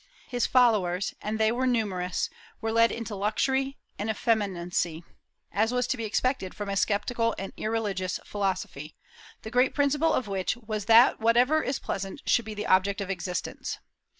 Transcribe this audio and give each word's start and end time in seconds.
His 0.27 0.47
followers, 0.47 1.13
and 1.21 1.37
they 1.39 1.51
were 1.51 1.67
numerous, 1.67 2.31
were 2.59 2.71
led 2.71 2.91
into 2.91 3.13
luxury 3.15 3.77
and 3.99 4.09
effeminacy, 4.09 5.03
as 5.51 5.71
was 5.71 5.85
to 5.85 5.95
be 5.95 6.05
expected 6.05 6.55
from 6.55 6.69
a 6.69 6.75
sceptical 6.75 7.35
and 7.37 7.53
irreligious 7.55 8.19
philosophy, 8.25 8.95
the 9.43 9.51
great 9.51 9.75
principle 9.75 10.11
of 10.15 10.27
which 10.27 10.57
was 10.57 10.85
that 10.85 11.19
whatever 11.19 11.61
is 11.61 11.77
pleasant 11.77 12.23
should 12.25 12.45
be 12.45 12.55
the 12.55 12.65
object 12.65 12.99
of 12.99 13.11
existence. 13.11 13.77